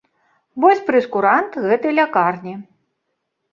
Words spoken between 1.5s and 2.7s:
гэтай лякарні.